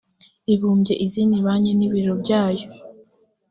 ibumbye 0.53 0.93
izindi 1.05 1.37
banki 1.45 1.71
n 1.75 1.81
ibiro 1.87 2.13
byayo 2.21 2.67